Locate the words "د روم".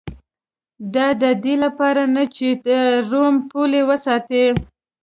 2.65-3.35